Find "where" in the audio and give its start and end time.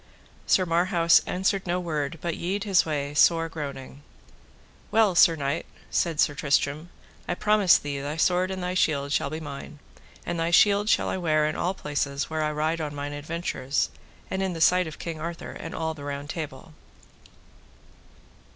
12.31-12.41